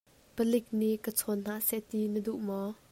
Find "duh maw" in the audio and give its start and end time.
2.25-2.69